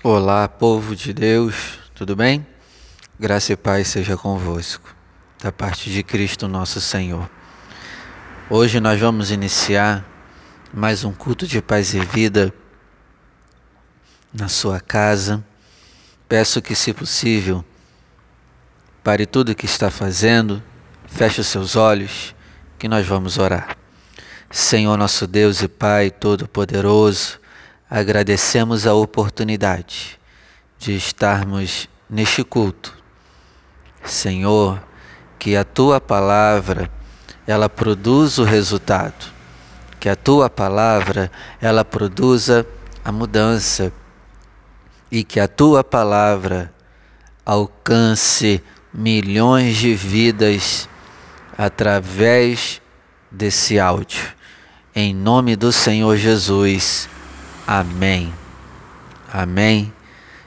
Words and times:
Olá, 0.00 0.46
povo 0.46 0.94
de 0.94 1.12
Deus, 1.12 1.80
tudo 1.92 2.14
bem? 2.14 2.46
Graça 3.18 3.52
e 3.52 3.56
paz 3.56 3.88
seja 3.88 4.16
convosco, 4.16 4.94
da 5.42 5.50
parte 5.50 5.90
de 5.90 6.04
Cristo 6.04 6.46
nosso 6.46 6.80
Senhor. 6.80 7.28
Hoje 8.48 8.78
nós 8.78 9.00
vamos 9.00 9.32
iniciar 9.32 10.06
mais 10.72 11.02
um 11.02 11.12
culto 11.12 11.48
de 11.48 11.60
paz 11.60 11.94
e 11.94 11.98
vida 11.98 12.54
na 14.32 14.46
sua 14.46 14.78
casa. 14.78 15.44
Peço 16.28 16.62
que, 16.62 16.76
se 16.76 16.94
possível, 16.94 17.64
pare 19.02 19.26
tudo 19.26 19.50
o 19.50 19.54
que 19.54 19.66
está 19.66 19.90
fazendo, 19.90 20.62
feche 21.08 21.40
os 21.40 21.48
seus 21.48 21.74
olhos, 21.74 22.36
que 22.78 22.86
nós 22.86 23.04
vamos 23.04 23.36
orar. 23.36 23.76
Senhor 24.48 24.96
nosso 24.96 25.26
Deus 25.26 25.60
e 25.60 25.66
Pai 25.66 26.08
Todo-Poderoso, 26.08 27.40
agradecemos 27.90 28.86
a 28.86 28.94
oportunidade 28.94 30.18
de 30.78 30.94
estarmos 30.94 31.88
neste 32.08 32.44
culto. 32.44 32.96
Senhor, 34.04 34.82
que 35.38 35.56
a 35.56 35.64
tua 35.64 36.00
palavra 36.00 36.90
ela 37.46 37.68
produza 37.68 38.42
o 38.42 38.44
resultado, 38.44 39.32
que 39.98 40.08
a 40.08 40.16
tua 40.16 40.50
palavra 40.50 41.30
ela 41.60 41.84
produza 41.84 42.66
a 43.04 43.10
mudança 43.10 43.92
e 45.10 45.24
que 45.24 45.40
a 45.40 45.48
tua 45.48 45.82
palavra 45.82 46.72
alcance 47.44 48.62
milhões 48.92 49.76
de 49.78 49.94
vidas 49.94 50.88
através 51.56 52.82
desse 53.30 53.80
áudio. 53.80 54.22
Em 54.94 55.14
nome 55.14 55.56
do 55.56 55.72
Senhor 55.72 56.16
Jesus. 56.16 57.08
Amém. 57.70 58.32
Amém. 59.30 59.92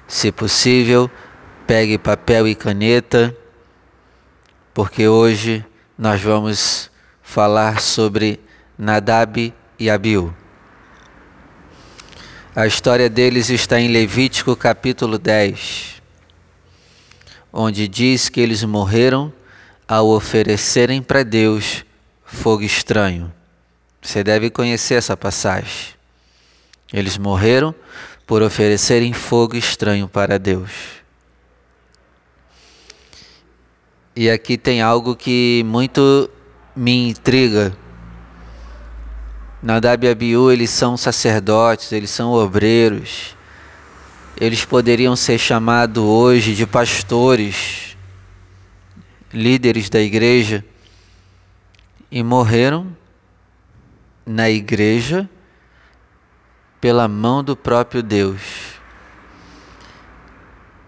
Se 0.07 0.31
possível, 0.31 1.07
pegue 1.67 1.99
papel 1.99 2.47
e 2.47 2.55
caneta, 2.55 3.37
porque 4.73 5.07
hoje 5.07 5.63
nós 5.95 6.19
vamos 6.19 6.89
falar 7.21 7.79
sobre 7.79 8.39
Nadab 8.75 9.53
e 9.77 9.87
Abiú. 9.87 10.33
A 12.55 12.65
história 12.65 13.07
deles 13.07 13.51
está 13.51 13.79
em 13.79 13.89
Levítico 13.89 14.55
capítulo 14.55 15.19
10, 15.19 16.01
onde 17.53 17.87
diz 17.87 18.29
que 18.29 18.41
eles 18.41 18.63
morreram 18.63 19.31
ao 19.87 20.07
oferecerem 20.07 21.03
para 21.03 21.21
Deus 21.21 21.85
fogo 22.25 22.63
estranho. 22.63 23.31
Você 24.01 24.23
deve 24.23 24.49
conhecer 24.49 24.95
essa 24.95 25.15
passagem. 25.15 26.00
Eles 26.93 27.17
morreram 27.17 27.73
por 28.27 28.41
oferecerem 28.41 29.13
fogo 29.13 29.55
estranho 29.55 30.07
para 30.07 30.37
Deus. 30.37 30.71
E 34.15 34.29
aqui 34.29 34.57
tem 34.57 34.81
algo 34.81 35.15
que 35.15 35.63
muito 35.65 36.29
me 36.75 37.09
intriga. 37.09 37.75
Nadab 39.63 40.05
e 40.05 40.09
Abiú, 40.09 40.51
eles 40.51 40.69
são 40.69 40.97
sacerdotes, 40.97 41.91
eles 41.93 42.09
são 42.09 42.31
obreiros. 42.31 43.37
Eles 44.35 44.65
poderiam 44.65 45.15
ser 45.15 45.37
chamados 45.37 46.03
hoje 46.03 46.55
de 46.55 46.65
pastores, 46.65 47.95
líderes 49.31 49.89
da 49.89 50.01
igreja, 50.01 50.65
e 52.11 52.21
morreram 52.21 52.87
na 54.25 54.49
igreja 54.49 55.29
pela 56.81 57.07
mão 57.07 57.43
do 57.43 57.55
próprio 57.55 58.01
Deus. 58.01 58.41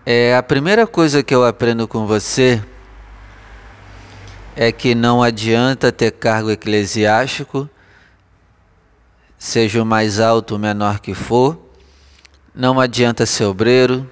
É 0.04 0.36
a 0.36 0.42
primeira 0.42 0.88
coisa 0.88 1.22
que 1.24 1.34
eu 1.34 1.46
aprendo 1.46 1.88
com 1.88 2.08
você 2.08 2.62
é 4.56 4.72
que 4.72 4.96
não 4.96 5.22
adianta 5.24 5.92
ter 5.92 6.12
cargo 6.12 6.50
eclesiástico, 6.52 7.70
seja 9.38 9.82
o 9.82 9.86
mais 9.86 10.20
alto 10.20 10.56
ou 10.56 10.60
menor 10.60 11.00
que 11.00 11.14
for, 11.14 11.58
não 12.54 12.80
adianta 12.80 13.26
ser 13.26 13.46
obreiro, 13.46 14.10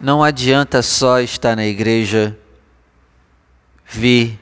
não 0.00 0.22
adianta 0.22 0.82
só 0.82 1.20
estar 1.20 1.56
na 1.56 1.64
igreja, 1.64 2.36
vir 3.86 4.41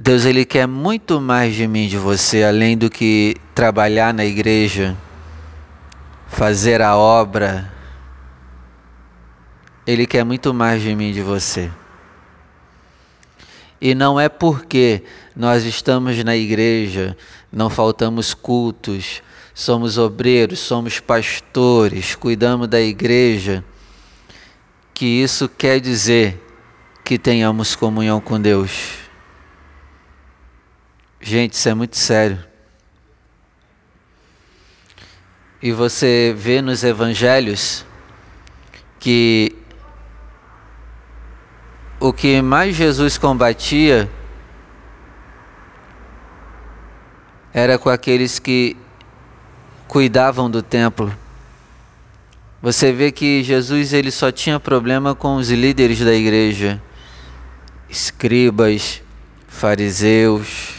Deus 0.00 0.24
ele 0.24 0.44
quer 0.44 0.68
muito 0.68 1.20
mais 1.20 1.56
de 1.56 1.66
mim, 1.66 1.88
de 1.88 1.98
você, 1.98 2.44
além 2.44 2.78
do 2.78 2.88
que 2.88 3.34
trabalhar 3.52 4.14
na 4.14 4.24
igreja, 4.24 4.96
fazer 6.28 6.80
a 6.80 6.96
obra. 6.96 7.72
Ele 9.84 10.06
quer 10.06 10.22
muito 10.24 10.54
mais 10.54 10.82
de 10.82 10.94
mim, 10.94 11.10
de 11.12 11.20
você. 11.20 11.68
E 13.80 13.92
não 13.92 14.20
é 14.20 14.28
porque 14.28 15.02
nós 15.34 15.64
estamos 15.64 16.22
na 16.22 16.36
igreja, 16.36 17.16
não 17.52 17.68
faltamos 17.68 18.32
cultos, 18.32 19.20
somos 19.52 19.98
obreiros, 19.98 20.60
somos 20.60 21.00
pastores, 21.00 22.14
cuidamos 22.14 22.68
da 22.68 22.80
igreja, 22.80 23.64
que 24.94 25.06
isso 25.06 25.48
quer 25.48 25.80
dizer 25.80 26.40
que 27.04 27.18
tenhamos 27.18 27.74
comunhão 27.74 28.20
com 28.20 28.40
Deus. 28.40 29.07
Gente, 31.20 31.54
isso 31.54 31.68
é 31.68 31.74
muito 31.74 31.96
sério. 31.96 32.38
E 35.60 35.72
você 35.72 36.32
vê 36.36 36.62
nos 36.62 36.84
evangelhos 36.84 37.84
que 39.00 39.56
o 41.98 42.12
que 42.12 42.40
mais 42.40 42.76
Jesus 42.76 43.18
combatia 43.18 44.08
era 47.52 47.76
com 47.76 47.88
aqueles 47.88 48.38
que 48.38 48.76
cuidavam 49.88 50.48
do 50.48 50.62
templo. 50.62 51.12
Você 52.62 52.92
vê 52.92 53.10
que 53.10 53.42
Jesus 53.42 53.92
ele 53.92 54.12
só 54.12 54.30
tinha 54.30 54.60
problema 54.60 55.14
com 55.14 55.36
os 55.36 55.50
líderes 55.50 55.98
da 55.98 56.12
igreja, 56.12 56.80
escribas, 57.88 59.02
fariseus, 59.48 60.77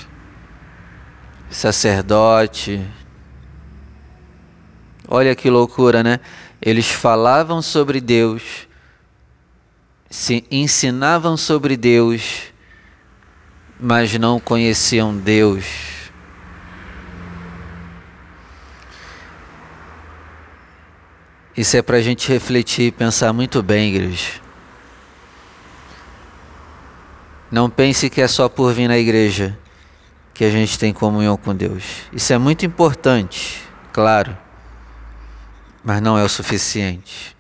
sacerdote. 1.49 2.85
Olha 5.07 5.35
que 5.35 5.49
loucura, 5.49 6.03
né? 6.03 6.19
Eles 6.61 6.89
falavam 6.89 7.61
sobre 7.61 7.99
Deus, 7.99 8.67
se 10.09 10.45
ensinavam 10.51 11.35
sobre 11.35 11.75
Deus, 11.75 12.51
mas 13.79 14.13
não 14.19 14.39
conheciam 14.39 15.15
Deus. 15.15 15.65
Isso 21.57 21.75
é 21.75 21.81
para 21.81 21.97
a 21.97 22.01
gente 22.01 22.31
refletir 22.31 22.88
e 22.88 22.91
pensar 22.91 23.33
muito 23.33 23.63
bem, 23.63 23.93
igreja. 23.93 24.41
Não 27.51 27.69
pense 27.69 28.09
que 28.09 28.21
é 28.21 28.27
só 28.27 28.47
por 28.47 28.73
vir 28.73 28.88
na 28.88 28.97
igreja 28.97 29.57
que 30.39 30.45
a 30.45 30.50
gente 30.50 30.79
tem 30.79 30.94
comunhão 30.94 31.35
com 31.35 31.53
Deus. 31.53 31.83
Isso 32.13 32.31
é 32.31 32.38
muito 32.38 32.66
importante, 32.66 33.61
claro, 33.91 34.38
mas 35.83 36.01
não 36.01 36.17
é 36.17 36.23
o 36.23 36.29
suficiente. 36.29 37.35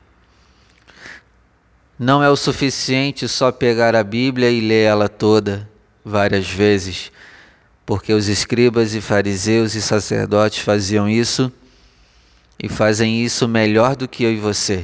Não 1.97 2.21
é 2.21 2.29
o 2.29 2.35
suficiente 2.35 3.25
só 3.29 3.53
pegar 3.53 3.95
a 3.95 4.03
Bíblia 4.03 4.51
e 4.51 4.59
ler 4.59 4.83
ela 4.83 5.07
toda 5.07 5.65
várias 6.03 6.49
vezes, 6.49 7.09
porque 7.85 8.11
os 8.11 8.27
escribas 8.27 8.93
e 8.93 8.99
fariseus 8.99 9.75
e 9.75 9.81
sacerdotes 9.81 10.59
faziam 10.59 11.07
isso 11.07 11.49
e 12.61 12.67
fazem 12.67 13.23
isso 13.23 13.47
melhor 13.47 13.95
do 13.95 14.09
que 14.09 14.25
eu 14.25 14.33
e 14.33 14.37
você. 14.37 14.83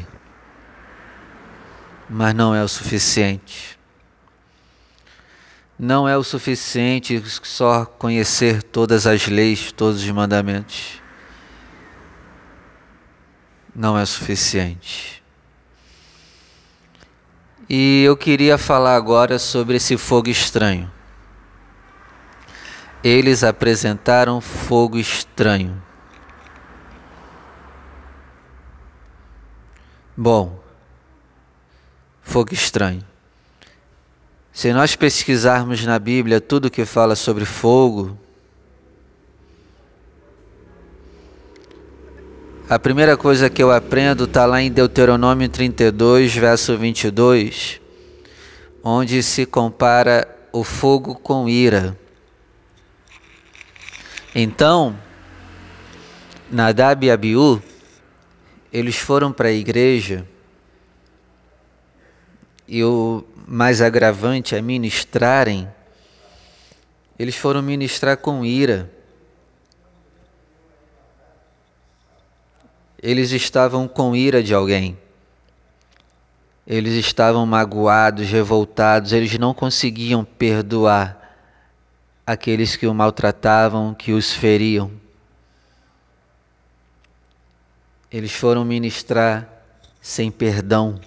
Mas 2.09 2.33
não 2.33 2.55
é 2.55 2.63
o 2.63 2.67
suficiente. 2.69 3.74
Não 5.77 6.07
é 6.07 6.17
o 6.17 6.23
suficiente 6.23 7.21
só 7.43 7.85
conhecer 7.85 8.63
todas 8.63 9.05
as 9.05 9.27
leis, 9.27 9.73
todos 9.73 10.01
os 10.01 10.09
mandamentos. 10.09 11.01
Não 13.75 13.97
é 13.97 14.05
suficiente. 14.05 15.21
E 17.69 18.03
eu 18.03 18.15
queria 18.15 18.57
falar 18.57 18.95
agora 18.95 19.37
sobre 19.37 19.75
esse 19.75 19.97
fogo 19.97 20.29
estranho. 20.29 20.89
Eles 23.03 23.43
apresentaram 23.43 24.39
fogo 24.39 24.97
estranho. 24.97 25.83
Bom, 30.15 30.57
fogo 32.21 32.53
estranho. 32.53 33.05
Se 34.55 34.71
nós 34.71 34.95
pesquisarmos 34.95 35.83
na 35.85 35.99
Bíblia 35.99 36.39
tudo 36.39 36.71
que 36.71 36.85
fala 36.85 37.13
sobre 37.13 37.43
fogo, 37.43 38.17
A 42.67 42.79
primeira 42.79 43.15
coisa 43.15 43.47
que 43.47 43.61
eu 43.61 43.71
aprendo 43.71 44.23
está 44.23 44.43
lá 44.47 44.59
em 44.59 44.71
Deuteronômio 44.71 45.47
32, 45.47 46.33
verso 46.33 46.75
22, 46.75 47.79
onde 48.83 49.21
se 49.21 49.45
compara 49.45 50.27
o 50.51 50.63
fogo 50.63 51.13
com 51.13 51.47
ira. 51.47 51.95
Então, 54.33 54.97
Nadab 56.49 57.05
e 57.05 57.11
Abiú, 57.11 57.61
eles 58.73 58.95
foram 58.95 59.31
para 59.31 59.49
a 59.49 59.53
igreja 59.53 60.25
e 62.67 62.83
o 62.83 63.23
mais 63.47 63.81
agravante 63.81 64.55
é 64.55 64.61
ministrarem, 64.61 65.67
eles 67.17 67.35
foram 67.35 67.61
ministrar 67.61 68.17
com 68.17 68.43
ira. 68.43 68.91
Eles 73.01 73.31
estavam 73.31 73.87
com 73.87 74.15
ira 74.15 74.41
de 74.41 74.53
alguém. 74.53 74.97
Eles 76.67 76.93
estavam 76.93 77.45
magoados, 77.45 78.27
revoltados, 78.27 79.13
eles 79.13 79.37
não 79.37 79.53
conseguiam 79.53 80.25
perdoar 80.25 81.25
aqueles 82.25 82.75
que 82.75 82.87
o 82.87 82.93
maltratavam, 82.93 83.93
que 83.93 84.11
os 84.11 84.31
feriam. 84.31 84.91
Eles 88.11 88.31
foram 88.31 88.65
ministrar 88.65 89.47
sem 90.01 90.31
perdão. 90.31 90.99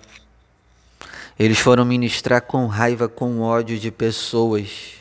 Eles 1.38 1.58
foram 1.58 1.84
ministrar 1.84 2.42
com 2.42 2.66
raiva, 2.66 3.08
com 3.08 3.40
ódio 3.40 3.78
de 3.78 3.92
pessoas. 3.92 4.94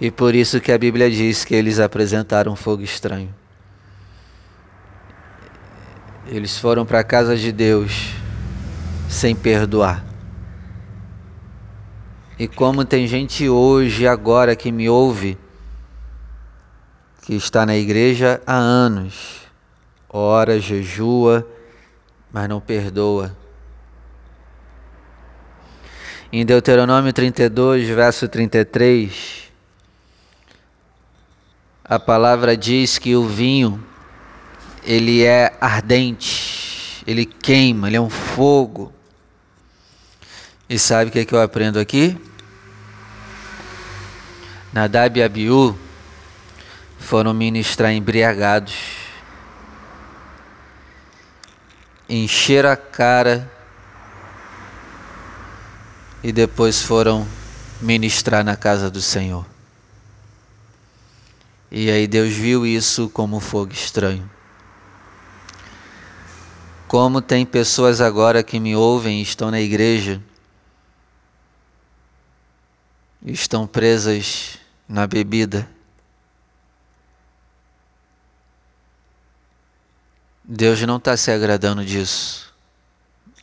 E 0.00 0.08
por 0.10 0.36
isso 0.36 0.60
que 0.60 0.70
a 0.70 0.78
Bíblia 0.78 1.10
diz 1.10 1.44
que 1.44 1.54
eles 1.54 1.80
apresentaram 1.80 2.54
fogo 2.54 2.82
estranho. 2.82 3.34
Eles 6.28 6.56
foram 6.58 6.86
para 6.86 7.00
a 7.00 7.04
casa 7.04 7.36
de 7.36 7.50
Deus 7.50 8.12
sem 9.08 9.34
perdoar. 9.34 10.04
E 12.38 12.46
como 12.46 12.84
tem 12.84 13.08
gente 13.08 13.48
hoje, 13.48 14.06
agora, 14.06 14.54
que 14.54 14.70
me 14.70 14.88
ouve, 14.88 15.36
que 17.22 17.34
está 17.34 17.66
na 17.66 17.76
igreja 17.76 18.40
há 18.46 18.54
anos, 18.54 19.40
ora, 20.08 20.60
jejua, 20.60 21.44
mas 22.32 22.48
não 22.48 22.60
perdoa. 22.60 23.36
Em 26.30 26.44
Deuteronômio 26.44 27.12
32, 27.12 27.88
verso 27.88 28.28
33, 28.28 29.50
a 31.82 31.98
palavra 31.98 32.54
diz 32.54 32.98
que 32.98 33.16
o 33.16 33.26
vinho 33.26 33.82
ele 34.84 35.24
é 35.24 35.56
ardente, 35.58 37.02
ele 37.06 37.24
queima, 37.24 37.88
ele 37.88 37.96
é 37.96 38.00
um 38.00 38.10
fogo. 38.10 38.92
E 40.68 40.78
sabe 40.78 41.08
o 41.08 41.12
que, 41.12 41.20
é 41.20 41.24
que 41.24 41.34
eu 41.34 41.40
aprendo 41.40 41.78
aqui? 41.78 42.20
Nadab 44.70 45.18
e 45.18 45.22
Abiú 45.22 45.78
foram 46.98 47.32
ministrar 47.32 47.92
embriagados 47.92 48.97
encheram 52.08 52.70
a 52.70 52.76
cara 52.76 53.50
e 56.22 56.32
depois 56.32 56.82
foram 56.82 57.26
ministrar 57.80 58.42
na 58.42 58.56
casa 58.56 58.90
do 58.90 59.00
Senhor. 59.00 59.46
E 61.70 61.90
aí 61.90 62.06
Deus 62.06 62.32
viu 62.32 62.66
isso 62.66 63.10
como 63.10 63.40
fogo 63.40 63.72
estranho. 63.72 64.28
Como 66.86 67.20
tem 67.20 67.44
pessoas 67.44 68.00
agora 68.00 68.42
que 68.42 68.58
me 68.58 68.74
ouvem 68.74 69.18
e 69.18 69.22
estão 69.22 69.50
na 69.50 69.60
igreja, 69.60 70.22
estão 73.22 73.66
presas 73.66 74.58
na 74.88 75.06
bebida 75.06 75.68
Deus 80.50 80.80
não 80.80 80.96
está 80.96 81.14
se 81.14 81.30
agradando 81.30 81.84
disso. 81.84 82.50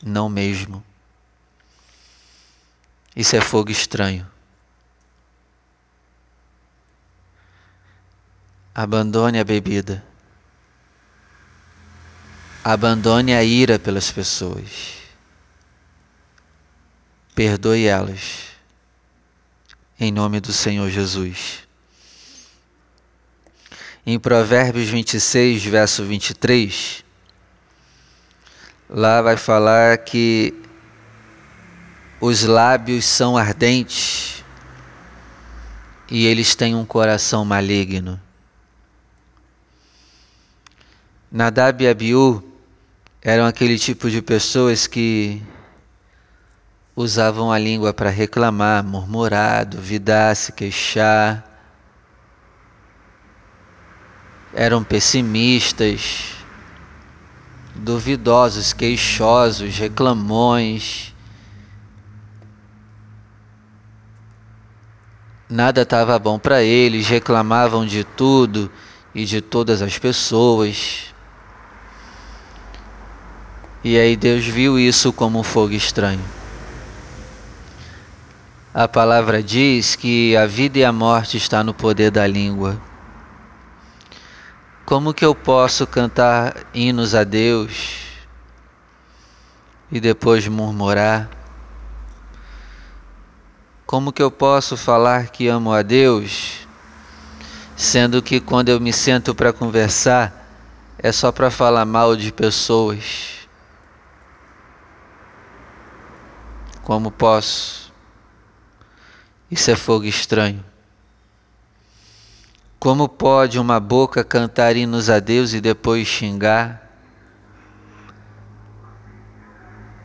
Não 0.02 0.28
mesmo. 0.28 0.82
Isso 3.14 3.36
é 3.36 3.40
fogo 3.40 3.70
estranho. 3.70 4.28
Abandone 8.74 9.38
a 9.38 9.44
bebida. 9.44 10.04
Abandone 12.64 13.34
a 13.34 13.44
ira 13.44 13.78
pelas 13.78 14.10
pessoas. 14.10 14.96
Perdoe 17.36 17.86
elas. 17.86 18.48
Em 19.98 20.10
nome 20.10 20.40
do 20.40 20.52
Senhor 20.52 20.90
Jesus. 20.90 21.65
Em 24.08 24.20
Provérbios 24.20 24.88
26, 24.88 25.64
verso 25.64 26.04
23, 26.04 27.04
lá 28.88 29.20
vai 29.20 29.36
falar 29.36 29.98
que 29.98 30.54
os 32.20 32.44
lábios 32.44 33.04
são 33.04 33.36
ardentes 33.36 34.44
e 36.08 36.24
eles 36.24 36.54
têm 36.54 36.76
um 36.76 36.84
coração 36.84 37.44
maligno. 37.44 38.20
Nadab 41.28 41.82
e 41.82 41.88
Abiú 41.88 42.44
eram 43.20 43.44
aquele 43.44 43.76
tipo 43.76 44.08
de 44.08 44.22
pessoas 44.22 44.86
que 44.86 45.42
usavam 46.94 47.50
a 47.50 47.58
língua 47.58 47.92
para 47.92 48.08
reclamar, 48.08 48.84
murmurar, 48.84 49.66
duvidar, 49.66 50.36
se 50.36 50.52
queixar 50.52 51.55
eram 54.56 54.82
pessimistas, 54.82 56.34
duvidosos, 57.74 58.72
queixosos, 58.72 59.76
reclamões. 59.76 61.14
Nada 65.46 65.82
estava 65.82 66.18
bom 66.18 66.38
para 66.38 66.62
eles, 66.62 67.06
reclamavam 67.06 67.84
de 67.84 68.02
tudo 68.02 68.72
e 69.14 69.26
de 69.26 69.42
todas 69.42 69.82
as 69.82 69.98
pessoas. 69.98 71.14
E 73.84 73.98
aí 73.98 74.16
Deus 74.16 74.46
viu 74.46 74.78
isso 74.78 75.12
como 75.12 75.40
um 75.40 75.42
fogo 75.42 75.74
estranho. 75.74 76.24
A 78.72 78.88
palavra 78.88 79.42
diz 79.42 79.94
que 79.94 80.34
a 80.34 80.46
vida 80.46 80.78
e 80.78 80.84
a 80.84 80.92
morte 80.92 81.36
está 81.36 81.62
no 81.62 81.74
poder 81.74 82.10
da 82.10 82.26
língua. 82.26 82.80
Como 84.86 85.12
que 85.12 85.24
eu 85.24 85.34
posso 85.34 85.84
cantar 85.84 86.64
hinos 86.72 87.12
a 87.12 87.24
Deus 87.24 88.04
e 89.90 89.98
depois 89.98 90.46
murmurar? 90.46 91.28
Como 93.84 94.12
que 94.12 94.22
eu 94.22 94.30
posso 94.30 94.76
falar 94.76 95.30
que 95.30 95.48
amo 95.48 95.72
a 95.72 95.82
Deus, 95.82 96.68
sendo 97.74 98.22
que 98.22 98.38
quando 98.38 98.68
eu 98.68 98.78
me 98.78 98.92
sento 98.92 99.34
para 99.34 99.52
conversar 99.52 100.32
é 101.00 101.10
só 101.10 101.32
para 101.32 101.50
falar 101.50 101.84
mal 101.84 102.14
de 102.14 102.30
pessoas? 102.30 103.48
Como 106.84 107.10
posso? 107.10 107.92
Isso 109.50 109.68
é 109.68 109.74
fogo 109.74 110.04
estranho. 110.04 110.64
Como 112.78 113.08
pode 113.08 113.58
uma 113.58 113.80
boca 113.80 114.22
cantar 114.22 114.76
hinos 114.76 115.08
a 115.08 115.18
Deus 115.18 115.54
e 115.54 115.60
depois 115.60 116.06
xingar? 116.06 116.82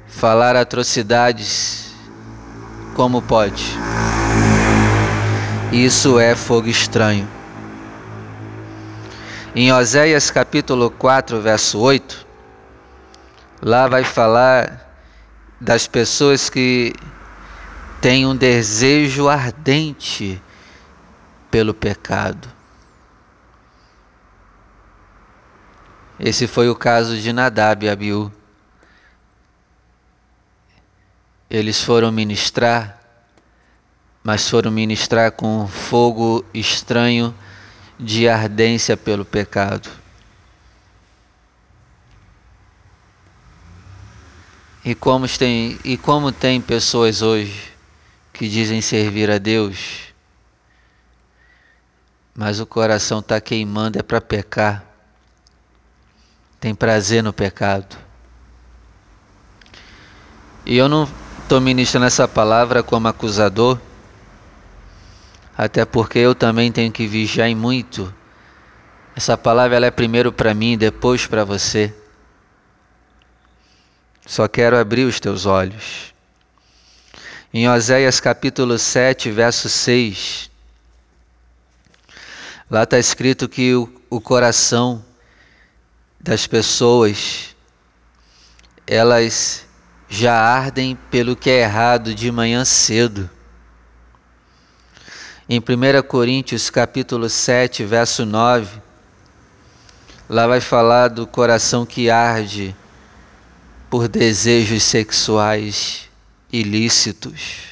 Falar 0.07 0.55
atrocidades? 0.55 1.93
Como 2.95 3.21
pode? 3.21 3.77
Isso 5.73 6.17
é 6.17 6.33
fogo 6.33 6.67
estranho. 6.67 7.27
Em 9.53 9.71
Oséias 9.73 10.31
capítulo 10.31 10.89
4, 10.89 11.41
verso 11.41 11.77
8, 11.77 12.25
lá 13.61 13.85
vai 13.87 14.05
falar 14.05 14.89
das 15.59 15.87
pessoas 15.87 16.49
que 16.49 16.93
têm 17.99 18.25
um 18.25 18.35
desejo 18.35 19.27
ardente 19.27 20.41
pelo 21.51 21.73
pecado. 21.73 22.60
Esse 26.23 26.45
foi 26.45 26.69
o 26.69 26.75
caso 26.75 27.17
de 27.17 27.33
Nadab 27.33 27.83
e 27.83 27.89
Abiú. 27.89 28.31
Eles 31.49 31.83
foram 31.83 32.11
ministrar, 32.11 33.01
mas 34.23 34.47
foram 34.47 34.69
ministrar 34.69 35.31
com 35.31 35.67
fogo 35.67 36.45
estranho 36.53 37.33
de 37.99 38.29
ardência 38.29 38.95
pelo 38.95 39.25
pecado. 39.25 39.89
E 44.85 44.93
como 44.93 45.27
tem, 45.27 45.79
e 45.83 45.97
como 45.97 46.31
tem 46.31 46.61
pessoas 46.61 47.23
hoje 47.23 47.73
que 48.31 48.47
dizem 48.47 48.79
servir 48.79 49.31
a 49.31 49.39
Deus, 49.39 50.13
mas 52.35 52.59
o 52.59 52.65
coração 52.67 53.21
está 53.21 53.41
queimando 53.41 53.97
é 53.97 54.03
para 54.03 54.21
pecar, 54.21 54.90
tem 56.61 56.75
prazer 56.75 57.23
no 57.23 57.33
pecado. 57.33 57.97
E 60.63 60.77
eu 60.77 60.87
não 60.87 61.09
estou 61.41 61.59
ministrando 61.59 62.05
essa 62.05 62.27
palavra 62.27 62.83
como 62.83 63.07
acusador, 63.07 63.79
até 65.57 65.85
porque 65.85 66.19
eu 66.19 66.35
também 66.35 66.71
tenho 66.71 66.91
que 66.91 67.07
vigiar 67.07 67.49
em 67.49 67.55
muito. 67.55 68.13
Essa 69.15 69.35
palavra 69.35 69.75
ela 69.75 69.87
é 69.87 69.91
primeiro 69.91 70.31
para 70.31 70.53
mim, 70.53 70.77
depois 70.77 71.25
para 71.25 71.43
você. 71.43 71.91
Só 74.27 74.47
quero 74.47 74.77
abrir 74.77 75.05
os 75.05 75.19
teus 75.19 75.47
olhos. 75.47 76.13
Em 77.51 77.67
Oséias 77.67 78.19
capítulo 78.19 78.77
7, 78.77 79.31
verso 79.31 79.67
6, 79.67 80.49
lá 82.69 82.83
está 82.83 82.99
escrito 82.99 83.49
que 83.49 83.73
o, 83.73 83.91
o 84.11 84.21
coração 84.21 85.03
das 86.23 86.45
pessoas, 86.45 87.55
elas 88.85 89.65
já 90.07 90.35
ardem 90.35 90.95
pelo 91.09 91.35
que 91.35 91.49
é 91.49 91.61
errado 91.61 92.13
de 92.13 92.31
manhã 92.31 92.63
cedo. 92.63 93.29
Em 95.49 95.59
1 95.59 96.07
Coríntios 96.07 96.69
capítulo 96.69 97.27
7, 97.27 97.83
verso 97.83 98.25
9, 98.25 98.79
lá 100.29 100.45
vai 100.45 100.61
falar 100.61 101.07
do 101.07 101.25
coração 101.25 101.85
que 101.85 102.09
arde 102.09 102.75
por 103.89 104.07
desejos 104.07 104.83
sexuais 104.83 106.07
ilícitos. 106.53 107.71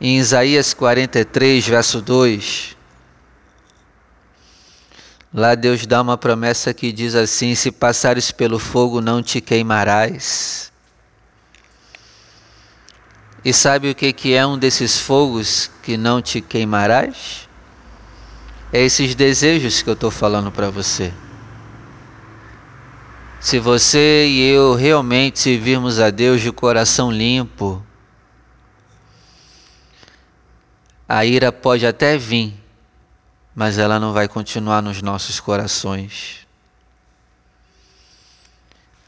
Em 0.00 0.16
Isaías 0.16 0.72
43, 0.72 1.66
verso 1.66 2.00
2, 2.00 2.76
lá 5.32 5.54
Deus 5.54 5.86
dá 5.86 6.02
uma 6.02 6.16
promessa 6.18 6.74
que 6.74 6.92
diz 6.92 7.14
assim: 7.14 7.54
Se 7.54 7.70
passares 7.70 8.30
pelo 8.30 8.58
fogo, 8.58 9.00
não 9.00 9.22
te 9.22 9.40
queimarás. 9.40 10.70
E 13.44 13.52
sabe 13.52 13.90
o 13.90 13.94
que, 13.94 14.12
que 14.12 14.34
é 14.34 14.46
um 14.46 14.58
desses 14.58 14.98
fogos 14.98 15.70
que 15.82 15.96
não 15.96 16.20
te 16.20 16.40
queimarás? 16.40 17.48
É 18.72 18.82
esses 18.82 19.14
desejos 19.14 19.82
que 19.82 19.88
eu 19.88 19.94
estou 19.94 20.10
falando 20.10 20.52
para 20.52 20.70
você. 20.70 21.12
Se 23.40 23.58
você 23.58 24.26
e 24.28 24.50
eu 24.50 24.74
realmente 24.74 25.38
servirmos 25.38 25.98
a 25.98 26.10
Deus 26.10 26.42
de 26.42 26.52
coração 26.52 27.10
limpo, 27.10 27.82
a 31.08 31.24
ira 31.24 31.50
pode 31.50 31.86
até 31.86 32.18
vir, 32.18 32.59
mas 33.54 33.78
ela 33.78 33.98
não 33.98 34.12
vai 34.12 34.28
continuar 34.28 34.80
nos 34.82 35.02
nossos 35.02 35.40
corações. 35.40 36.46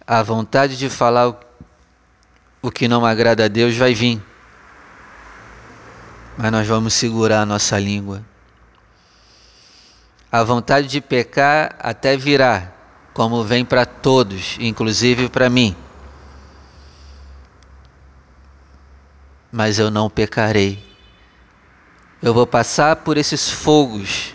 A 0.07 0.23
vontade 0.23 0.77
de 0.77 0.91
falar 0.91 1.39
o 2.61 2.71
que 2.71 2.89
não 2.89 3.07
agrada 3.07 3.45
a 3.45 3.49
Deus 3.49 3.77
vai 3.77 3.95
vir, 3.95 4.23
mas 6.37 6.51
nós 6.51 6.67
vamos 6.67 6.95
segurar 6.95 7.43
a 7.43 7.47
nossa 7.47 7.79
língua. 7.79 8.25
A 10.31 10.43
vontade 10.43 10.89
de 10.89 11.01
pecar 11.01 11.77
até 11.79 12.17
virá, 12.17 12.73
como 13.13 13.45
vem 13.45 13.65
para 13.65 13.85
todos, 13.85 14.57
inclusive 14.59 15.29
para 15.29 15.51
mim. 15.51 15.77
Mas 19.51 19.79
eu 19.79 19.91
não 19.91 20.09
pecarei. 20.09 20.92
Eu 22.23 22.33
vou 22.33 22.47
passar 22.47 22.97
por 22.97 23.19
esses 23.19 23.51
fogos. 23.51 24.35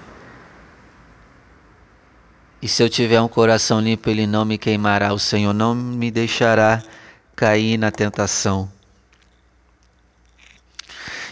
E 2.62 2.68
se 2.68 2.84
eu 2.84 2.90
tiver 2.90 3.22
um 3.22 3.30
coração 3.30 3.80
limpo, 3.80 4.10
ele 4.10 4.28
não 4.28 4.44
me 4.44 4.58
queimará. 4.58 5.14
O 5.14 5.20
Senhor 5.20 5.54
não 5.54 5.74
me 5.74 6.12
deixará 6.12 6.84
cair 7.34 7.78
na 7.78 7.90
tentação. 7.90 8.70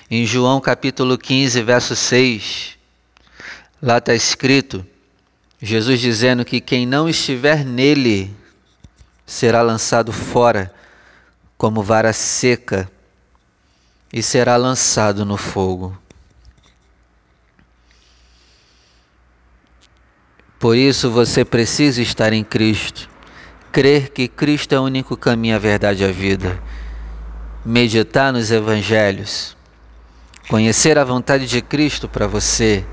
Em 0.10 0.26
João 0.26 0.62
capítulo 0.62 1.18
15, 1.18 1.62
verso 1.62 1.96
6, 1.96 2.78
lá 3.82 3.98
está 3.98 4.14
escrito 4.14 4.86
Jesus 5.62 6.00
dizendo 6.00 6.46
que 6.46 6.62
quem 6.62 6.86
não 6.86 7.10
estiver 7.10 7.66
nele 7.66 8.32
será 9.26 9.62
lançado 9.62 10.14
fora 10.14 10.72
como 11.58 11.82
vara 11.82 12.14
seca 12.14 12.90
e 14.14 14.22
será 14.22 14.58
lançado 14.58 15.26
no 15.26 15.38
fogo. 15.38 16.05
Por 20.66 20.76
isso 20.76 21.12
você 21.12 21.46
precisa 21.46 22.02
estar 22.02 22.34
em 22.34 22.44
Cristo, 22.44 23.08
crer 23.72 24.10
que 24.10 24.28
Cristo 24.28 24.74
é 24.74 24.80
o 24.80 24.84
único 24.86 25.16
caminho, 25.16 25.56
a 25.56 25.60
verdade 25.60 26.02
e 26.02 26.08
a 26.08 26.12
vida, 26.12 26.60
meditar 27.64 28.34
nos 28.34 28.50
Evangelhos, 28.50 29.56
conhecer 30.50 30.98
a 30.98 31.04
vontade 31.04 31.46
de 31.46 31.62
Cristo 31.62 32.10
para 32.10 32.26
você 32.26 32.84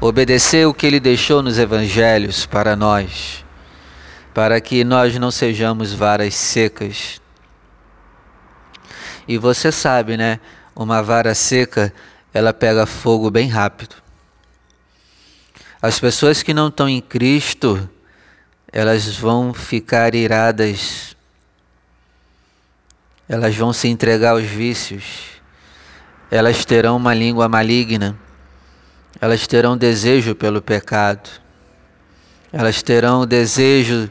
obedecer 0.00 0.68
o 0.68 0.72
que 0.72 0.86
ele 0.86 1.00
deixou 1.00 1.42
nos 1.42 1.58
evangelhos 1.58 2.46
para 2.46 2.76
nós, 2.76 3.44
para 4.32 4.60
que 4.60 4.84
nós 4.84 5.18
não 5.18 5.32
sejamos 5.32 5.92
varas 5.92 6.32
secas. 6.32 7.20
E 9.26 9.36
você 9.36 9.72
sabe, 9.72 10.16
né? 10.16 10.38
Uma 10.76 11.02
vara 11.02 11.34
seca, 11.34 11.92
ela 12.32 12.54
pega 12.54 12.86
fogo 12.86 13.32
bem 13.32 13.48
rápido. 13.48 14.05
As 15.86 16.00
pessoas 16.00 16.42
que 16.42 16.52
não 16.52 16.66
estão 16.68 16.88
em 16.88 17.00
Cristo, 17.00 17.88
elas 18.72 19.16
vão 19.16 19.54
ficar 19.54 20.14
iradas, 20.14 21.16
elas 23.28 23.54
vão 23.54 23.72
se 23.72 23.86
entregar 23.86 24.30
aos 24.30 24.44
vícios, 24.44 25.04
elas 26.30 26.64
terão 26.64 26.96
uma 26.96 27.14
língua 27.14 27.48
maligna 27.48 28.18
elas 29.20 29.46
terão 29.46 29.76
desejo 29.76 30.34
pelo 30.34 30.60
pecado, 30.60 31.30
elas 32.52 32.82
terão 32.82 33.26
desejo 33.26 34.10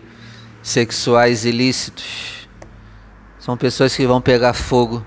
sexuais 0.64 1.46
ilícitos. 1.46 2.48
São 3.40 3.56
pessoas 3.56 3.96
que 3.96 4.08
vão 4.08 4.20
pegar 4.20 4.54
fogo, 4.54 5.06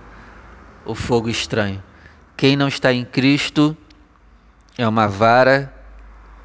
o 0.84 0.94
fogo 0.94 1.28
estranho. 1.28 1.82
Quem 2.37 2.56
não 2.56 2.68
está 2.68 2.92
em 2.92 3.04
Cristo 3.04 3.76
é 4.76 4.87
uma 4.87 5.08
vara 5.08 5.72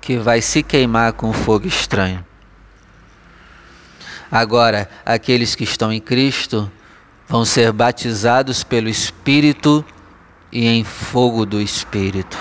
que 0.04 0.18
vai 0.18 0.42
se 0.42 0.62
queimar 0.62 1.14
com 1.14 1.32
fogo 1.32 1.66
estranho. 1.66 2.26
Agora, 4.30 4.90
aqueles 5.06 5.56
que 5.56 5.64
estão 5.64 5.94
em 5.94 6.02
Cristo 6.02 6.70
vão 7.26 7.46
ser 7.46 7.72
batizados 7.72 8.66
pelo 8.66 8.90
Espírito 8.90 9.84
e 10.52 10.68
em 10.68 10.84
fogo 10.84 11.46
do 11.46 11.62
Espírito. 11.62 12.38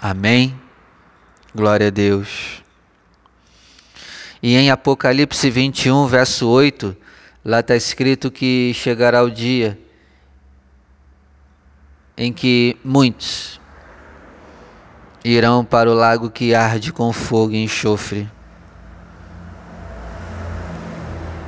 Amém? 0.00 0.58
Glória 1.54 1.88
a 1.88 1.90
Deus. 1.90 2.62
E 4.42 4.56
em 4.56 4.70
Apocalipse 4.70 5.50
21, 5.50 6.06
verso 6.06 6.48
8, 6.48 6.96
lá 7.44 7.60
está 7.60 7.76
escrito 7.76 8.30
que 8.30 8.72
chegará 8.74 9.22
o 9.22 9.30
dia 9.30 9.78
em 12.16 12.32
que 12.32 12.74
muitos 12.82 13.60
irão 15.26 15.64
para 15.64 15.90
o 15.90 15.94
lago 15.94 16.30
que 16.30 16.54
arde 16.54 16.92
com 16.92 17.12
fogo 17.12 17.52
e 17.52 17.64
enxofre. 17.64 18.30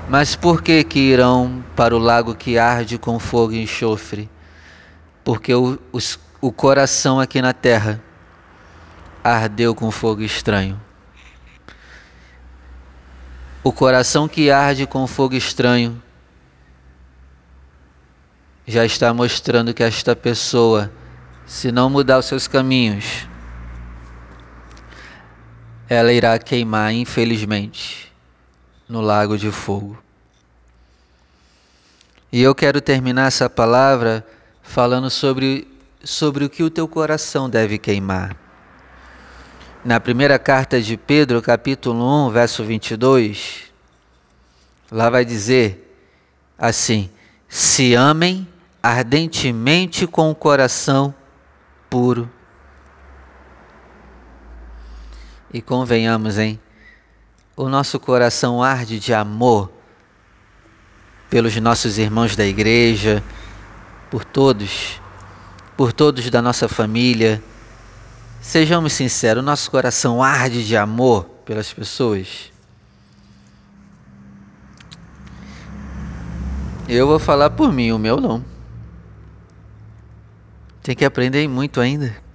Mas 0.08 0.34
por 0.34 0.62
que 0.62 0.82
que 0.82 0.98
irão 0.98 1.62
para 1.76 1.94
o 1.94 1.98
lago 1.98 2.34
que 2.34 2.58
arde 2.58 2.98
com 2.98 3.20
fogo 3.20 3.52
e 3.52 3.62
enxofre? 3.62 4.28
Porque 5.22 5.54
o, 5.54 5.78
os, 5.92 6.18
o 6.40 6.50
coração 6.50 7.20
aqui 7.20 7.40
na 7.40 7.52
terra 7.52 8.02
ardeu 9.22 9.74
com 9.74 9.90
fogo 9.90 10.22
estranho. 10.22 10.80
O 13.62 13.70
coração 13.70 14.26
que 14.26 14.50
arde 14.50 14.86
com 14.86 15.06
fogo 15.06 15.34
estranho 15.34 16.02
já 18.66 18.84
está 18.84 19.14
mostrando 19.14 19.72
que 19.72 19.82
esta 19.82 20.16
pessoa, 20.16 20.90
se 21.46 21.70
não 21.70 21.88
mudar 21.88 22.18
os 22.18 22.26
seus 22.26 22.48
caminhos, 22.48 23.28
ela 25.88 26.12
irá 26.12 26.38
queimar, 26.38 26.92
infelizmente, 26.92 28.12
no 28.88 29.00
lago 29.00 29.38
de 29.38 29.50
fogo. 29.50 29.98
E 32.30 32.42
eu 32.42 32.54
quero 32.54 32.80
terminar 32.80 33.28
essa 33.28 33.48
palavra 33.48 34.26
falando 34.62 35.08
sobre 35.08 35.66
sobre 36.04 36.44
o 36.44 36.50
que 36.50 36.62
o 36.62 36.70
teu 36.70 36.86
coração 36.86 37.50
deve 37.50 37.78
queimar. 37.78 38.36
Na 39.84 39.98
primeira 39.98 40.38
carta 40.38 40.80
de 40.80 40.96
Pedro, 40.96 41.40
capítulo 41.40 42.26
1, 42.28 42.30
verso 42.30 42.64
22, 42.64 43.64
lá 44.90 45.08
vai 45.08 45.24
dizer 45.24 45.96
assim: 46.58 47.10
Se 47.48 47.94
amem 47.94 48.46
ardentemente 48.82 50.06
com 50.06 50.30
o 50.30 50.34
coração 50.34 51.14
puro. 51.88 52.30
E 55.52 55.62
convenhamos, 55.62 56.38
hein? 56.38 56.60
O 57.56 57.68
nosso 57.68 57.98
coração 57.98 58.62
arde 58.62 59.00
de 59.00 59.14
amor 59.14 59.70
pelos 61.30 61.56
nossos 61.56 61.98
irmãos 61.98 62.36
da 62.36 62.44
igreja, 62.44 63.22
por 64.10 64.24
todos, 64.24 65.00
por 65.76 65.92
todos 65.92 66.28
da 66.30 66.42
nossa 66.42 66.68
família. 66.68 67.42
Sejamos 68.40 68.92
sinceros, 68.92 69.42
o 69.42 69.46
nosso 69.46 69.70
coração 69.70 70.22
arde 70.22 70.66
de 70.66 70.76
amor 70.76 71.24
pelas 71.44 71.72
pessoas. 71.72 72.52
Eu 76.88 77.06
vou 77.06 77.18
falar 77.18 77.50
por 77.50 77.72
mim, 77.72 77.92
o 77.92 77.98
meu 77.98 78.18
não. 78.18 78.42
Tem 80.82 80.96
que 80.96 81.04
aprender 81.04 81.46
muito 81.46 81.80
ainda. 81.80 82.27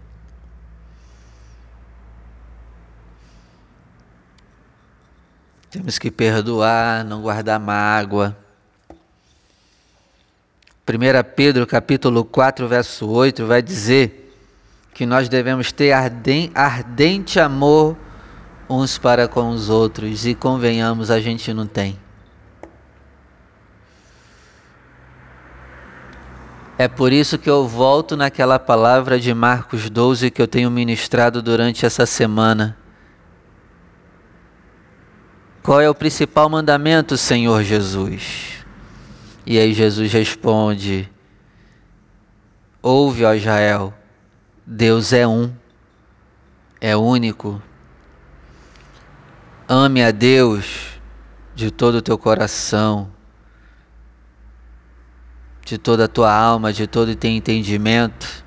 Temos 5.74 5.98
que 5.98 6.12
perdoar, 6.12 7.04
não 7.04 7.24
guardar 7.24 7.60
mágoa. 7.60 8.38
1 10.88 11.34
Pedro 11.36 11.66
capítulo 11.66 12.24
4, 12.24 12.68
verso 12.68 13.10
8 13.10 13.48
vai 13.48 13.60
dizer 13.60 14.38
que 14.94 15.04
nós 15.04 15.28
devemos 15.28 15.72
ter 15.72 15.92
ardente 15.92 17.40
amor 17.40 17.98
uns 18.70 19.00
para 19.00 19.28
com 19.28 19.50
os 19.50 19.68
outros 19.68 20.28
e 20.28 20.36
convenhamos, 20.36 21.10
a 21.10 21.20
gente 21.20 21.52
não 21.52 21.66
tem. 21.66 22.00
É 26.78 26.88
por 26.88 27.12
isso 27.12 27.40
que 27.40 27.50
eu 27.50 27.68
volto 27.68 28.16
naquela 28.16 28.60
palavra 28.60 29.20
de 29.20 29.34
Marcos 29.34 29.90
12 29.90 30.30
que 30.30 30.40
eu 30.40 30.48
tenho 30.48 30.70
ministrado 30.70 31.42
durante 31.42 31.84
essa 31.84 32.06
semana. 32.06 32.78
Qual 35.64 35.80
é 35.80 35.90
o 35.90 35.96
principal 35.96 36.50
mandamento, 36.50 37.18
Senhor 37.18 37.64
Jesus? 37.64 38.66
E 39.46 39.58
aí 39.58 39.74
Jesus 39.74 40.12
responde: 40.12 41.10
Ouve, 42.82 43.24
ó 43.24 43.34
Israel, 43.34 43.94
Deus 44.68 45.14
é 45.14 45.26
um, 45.26 45.54
é 46.82 46.98
único. 46.98 47.62
Ame 49.66 50.04
a 50.04 50.12
Deus 50.12 51.00
de 51.56 51.72
todo 51.72 51.96
o 51.96 52.02
teu 52.02 52.18
coração, 52.18 53.10
de 55.64 55.78
toda 55.78 56.04
a 56.04 56.10
tua 56.10 56.34
alma, 56.34 56.74
de 56.74 56.88
todo 56.88 57.08
o 57.08 57.16
teu 57.16 57.32
entendimento. 57.32 58.44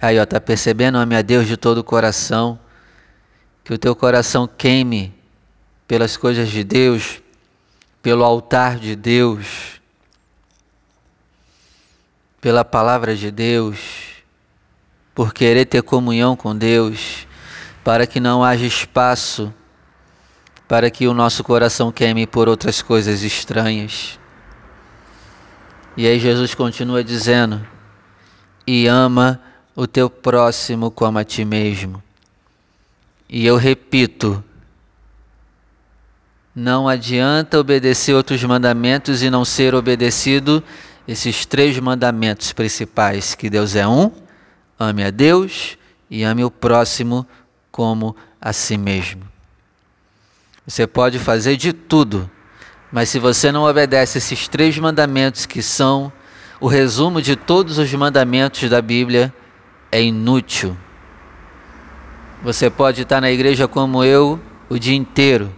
Aí, 0.00 0.20
ó, 0.20 0.24
tá 0.24 0.40
percebendo? 0.40 0.98
Ame 0.98 1.16
a 1.16 1.22
Deus 1.22 1.48
de 1.48 1.56
todo 1.56 1.78
o 1.78 1.84
coração. 1.84 2.60
Que 3.64 3.74
o 3.74 3.78
teu 3.78 3.96
coração 3.96 4.46
queime 4.46 5.12
pelas 5.86 6.16
coisas 6.16 6.48
de 6.48 6.64
Deus, 6.64 7.20
pelo 8.02 8.24
altar 8.24 8.78
de 8.78 8.96
Deus 8.96 9.76
pela 12.46 12.64
palavra 12.64 13.16
de 13.16 13.28
Deus, 13.32 13.80
por 15.12 15.34
querer 15.34 15.64
ter 15.64 15.82
comunhão 15.82 16.36
com 16.36 16.56
Deus, 16.56 17.26
para 17.82 18.06
que 18.06 18.20
não 18.20 18.44
haja 18.44 18.64
espaço 18.64 19.52
para 20.68 20.88
que 20.88 21.08
o 21.08 21.12
nosso 21.12 21.42
coração 21.42 21.90
queime 21.90 22.24
por 22.24 22.48
outras 22.48 22.80
coisas 22.80 23.24
estranhas. 23.24 24.16
E 25.96 26.06
aí 26.06 26.20
Jesus 26.20 26.54
continua 26.54 27.02
dizendo: 27.02 27.66
e 28.64 28.86
ama 28.86 29.40
o 29.74 29.84
teu 29.84 30.08
próximo 30.08 30.88
como 30.88 31.18
a 31.18 31.24
ti 31.24 31.44
mesmo. 31.44 32.00
E 33.28 33.44
eu 33.44 33.56
repito, 33.56 34.42
não 36.56 36.88
adianta 36.88 37.60
obedecer 37.60 38.14
outros 38.14 38.42
mandamentos 38.42 39.22
e 39.22 39.28
não 39.28 39.44
ser 39.44 39.74
obedecido 39.74 40.64
esses 41.06 41.44
três 41.44 41.78
mandamentos 41.78 42.50
principais: 42.54 43.34
que 43.34 43.50
Deus 43.50 43.76
é 43.76 43.86
um, 43.86 44.10
ame 44.78 45.04
a 45.04 45.10
Deus 45.10 45.76
e 46.10 46.22
ame 46.24 46.42
o 46.42 46.50
próximo 46.50 47.26
como 47.70 48.16
a 48.40 48.54
si 48.54 48.78
mesmo. 48.78 49.20
Você 50.66 50.86
pode 50.86 51.18
fazer 51.18 51.58
de 51.58 51.74
tudo, 51.74 52.28
mas 52.90 53.10
se 53.10 53.18
você 53.18 53.52
não 53.52 53.64
obedece 53.64 54.16
esses 54.16 54.48
três 54.48 54.78
mandamentos, 54.78 55.44
que 55.44 55.62
são 55.62 56.10
o 56.58 56.68
resumo 56.68 57.20
de 57.20 57.36
todos 57.36 57.76
os 57.76 57.92
mandamentos 57.92 58.68
da 58.70 58.80
Bíblia, 58.80 59.32
é 59.92 60.02
inútil. 60.02 60.74
Você 62.42 62.70
pode 62.70 63.02
estar 63.02 63.20
na 63.20 63.30
igreja 63.30 63.68
como 63.68 64.02
eu 64.02 64.40
o 64.70 64.78
dia 64.78 64.94
inteiro. 64.94 65.52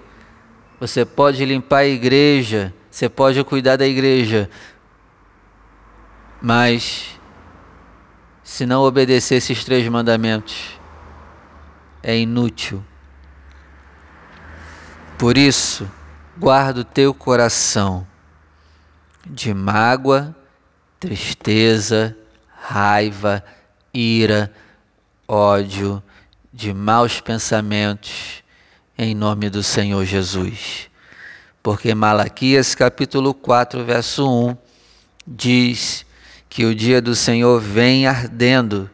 Você 0.81 1.05
pode 1.05 1.45
limpar 1.45 1.79
a 1.79 1.87
igreja, 1.87 2.73
você 2.91 3.09
pode 3.09 3.43
cuidar 3.45 3.77
da 3.77 3.87
igreja, 3.87 4.49
mas, 6.41 7.19
se 8.45 8.65
não 8.65 8.83
obedecer 8.83 9.37
esses 9.37 9.65
três 9.65 9.87
mandamentos, 9.89 10.79
é 12.03 12.17
inútil. 12.17 12.85
Por 15.19 15.37
isso, 15.37 15.91
guarda 16.39 16.81
o 16.81 16.85
teu 16.85 17.13
coração 17.13 18.07
de 19.27 19.53
mágoa, 19.53 20.35
tristeza, 21.01 22.17
raiva, 22.57 23.45
ira, 23.93 24.53
ódio, 25.27 26.01
de 26.53 26.73
maus 26.73 27.21
pensamentos, 27.21 28.45
em 28.99 29.15
nome 29.15 29.49
do 29.49 29.63
Senhor 29.63 30.05
Jesus. 30.05 30.91
Porque 31.63 31.95
Malaquias 31.95 32.75
capítulo 32.75 33.33
4, 33.33 33.85
verso 33.85 34.29
1 34.29 34.57
diz 35.25 36.05
que 36.49 36.65
o 36.65 36.75
dia 36.75 37.01
do 37.01 37.15
Senhor 37.15 37.61
vem 37.61 38.09
ardendo 38.09 38.91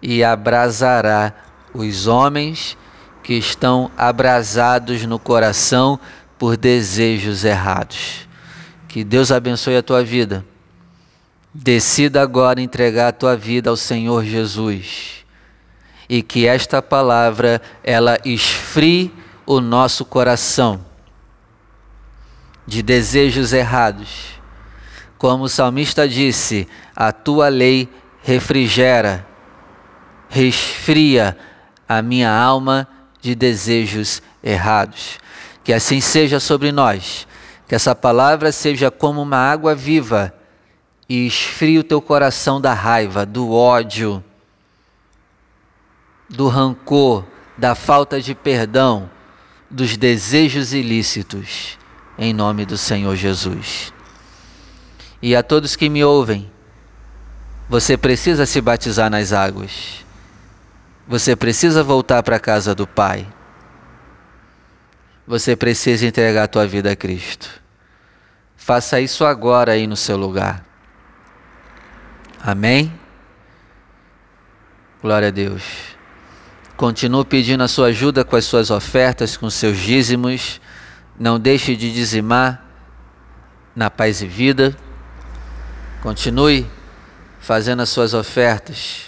e 0.00 0.22
abrasará 0.22 1.34
os 1.74 2.06
homens 2.06 2.78
que 3.24 3.34
estão 3.34 3.90
abrasados 3.96 5.04
no 5.04 5.18
coração 5.18 5.98
por 6.38 6.56
desejos 6.56 7.44
errados. 7.44 8.28
Que 8.86 9.02
Deus 9.02 9.32
abençoe 9.32 9.76
a 9.76 9.82
tua 9.82 10.04
vida. 10.04 10.44
Decida 11.52 12.22
agora 12.22 12.60
entregar 12.60 13.08
a 13.08 13.12
tua 13.12 13.36
vida 13.36 13.70
ao 13.70 13.76
Senhor 13.76 14.24
Jesus. 14.24 15.24
E 16.08 16.22
que 16.22 16.46
esta 16.46 16.82
palavra 16.82 17.62
ela 17.82 18.18
esfrie 18.24 19.10
o 19.46 19.60
nosso 19.60 20.04
coração 20.04 20.84
de 22.66 22.82
desejos 22.82 23.52
errados. 23.52 24.40
Como 25.18 25.44
o 25.44 25.48
salmista 25.48 26.08
disse, 26.08 26.68
a 26.94 27.12
tua 27.12 27.48
lei 27.48 27.88
refrigera, 28.22 29.26
resfria 30.28 31.36
a 31.88 32.02
minha 32.02 32.30
alma 32.30 32.88
de 33.20 33.34
desejos 33.34 34.22
errados. 34.42 35.18
Que 35.62 35.72
assim 35.72 36.00
seja 36.00 36.40
sobre 36.40 36.72
nós, 36.72 37.26
que 37.66 37.74
essa 37.74 37.94
palavra 37.94 38.52
seja 38.52 38.90
como 38.90 39.22
uma 39.22 39.38
água 39.38 39.74
viva 39.74 40.34
e 41.08 41.26
esfrie 41.26 41.78
o 41.78 41.84
teu 41.84 42.00
coração 42.00 42.60
da 42.60 42.72
raiva, 42.72 43.24
do 43.24 43.52
ódio, 43.52 44.22
do 46.28 46.48
rancor, 46.48 47.24
da 47.56 47.74
falta 47.74 48.20
de 48.20 48.34
perdão, 48.34 49.08
dos 49.70 49.96
desejos 49.96 50.72
ilícitos, 50.72 51.78
em 52.18 52.32
nome 52.32 52.64
do 52.64 52.78
Senhor 52.78 53.16
Jesus 53.16 53.94
e 55.24 55.34
a 55.34 55.42
todos 55.42 55.74
que 55.74 55.88
me 55.88 56.04
ouvem, 56.04 56.52
você 57.66 57.96
precisa 57.96 58.44
se 58.44 58.60
batizar 58.60 59.08
nas 59.08 59.32
águas. 59.32 60.04
Você 61.08 61.34
precisa 61.34 61.82
voltar 61.82 62.22
para 62.22 62.36
a 62.36 62.38
casa 62.38 62.74
do 62.74 62.86
Pai. 62.86 63.26
Você 65.26 65.56
precisa 65.56 66.06
entregar 66.06 66.42
a 66.42 66.46
tua 66.46 66.66
vida 66.66 66.92
a 66.92 66.94
Cristo. 66.94 67.48
Faça 68.54 69.00
isso 69.00 69.24
agora 69.24 69.72
aí 69.72 69.86
no 69.86 69.96
seu 69.96 70.18
lugar. 70.18 70.62
Amém? 72.42 72.92
Glória 75.00 75.28
a 75.28 75.30
Deus. 75.30 75.93
Continue 76.84 77.24
pedindo 77.24 77.64
a 77.64 77.66
sua 77.66 77.86
ajuda 77.86 78.26
com 78.26 78.36
as 78.36 78.44
suas 78.44 78.70
ofertas, 78.70 79.38
com 79.38 79.48
seus 79.48 79.78
dízimos. 79.78 80.60
Não 81.18 81.40
deixe 81.40 81.74
de 81.74 81.90
dizimar 81.90 82.62
na 83.74 83.88
paz 83.88 84.20
e 84.20 84.26
vida. 84.26 84.76
Continue 86.02 86.66
fazendo 87.40 87.80
as 87.80 87.88
suas 87.88 88.12
ofertas. 88.12 89.04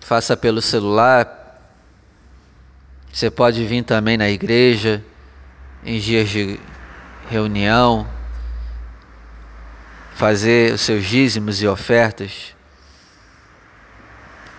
Faça 0.00 0.34
pelo 0.34 0.62
celular. 0.62 1.60
Você 3.12 3.30
pode 3.30 3.62
vir 3.66 3.84
também 3.84 4.16
na 4.16 4.30
igreja 4.30 5.04
em 5.84 6.00
dias 6.00 6.30
de 6.30 6.58
reunião, 7.28 8.08
fazer 10.14 10.72
os 10.72 10.80
seus 10.80 11.04
dízimos 11.04 11.60
e 11.60 11.68
ofertas. 11.68 12.54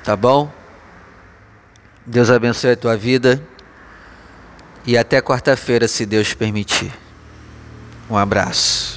Tá 0.04 0.16
bom? 0.16 0.57
Deus 2.10 2.30
abençoe 2.30 2.72
a 2.72 2.78
tua 2.78 2.96
vida 2.96 3.46
e 4.86 4.98
até 4.98 5.22
quarta-feira, 5.22 5.90
se 5.90 6.06
Deus 6.06 6.34
permitir. 6.34 6.90
Um 8.10 8.16
abraço. 8.16 8.97